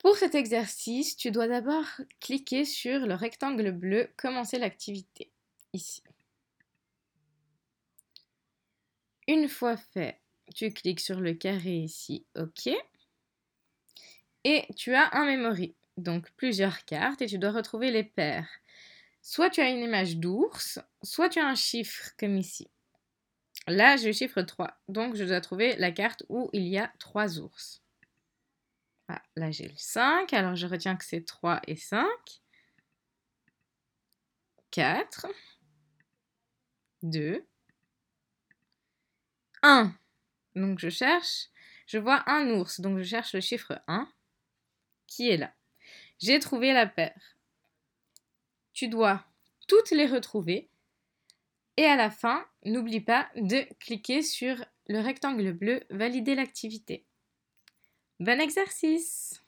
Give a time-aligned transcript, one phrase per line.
[0.00, 1.84] Pour cet exercice, tu dois d'abord
[2.20, 5.30] cliquer sur le rectangle bleu Commencer l'activité,
[5.74, 6.02] ici.
[9.28, 10.18] Une fois fait,
[10.54, 12.70] tu cliques sur le carré ici, OK.
[14.44, 18.48] Et tu as un memory, donc plusieurs cartes, et tu dois retrouver les paires.
[19.20, 22.68] Soit tu as une image d'ours, soit tu as un chiffre, comme ici.
[23.66, 26.90] Là, j'ai le chiffre 3, donc je dois trouver la carte où il y a
[26.98, 27.82] 3 ours.
[29.12, 32.06] Ah, là, j'ai le 5, alors je retiens que c'est 3 et 5.
[34.70, 35.26] 4.
[37.02, 37.44] 2.
[39.64, 39.92] 1.
[40.54, 41.48] Donc je cherche,
[41.88, 44.08] je vois un ours, donc je cherche le chiffre 1
[45.08, 45.52] qui est là.
[46.20, 47.36] J'ai trouvé la paire.
[48.72, 49.24] Tu dois
[49.66, 50.70] toutes les retrouver
[51.76, 57.08] et à la fin, n'oublie pas de cliquer sur le rectangle bleu Valider l'activité.
[58.20, 59.39] Bon exercice